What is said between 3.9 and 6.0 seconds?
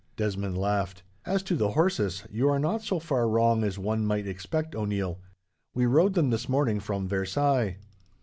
might expect, O'Neil. We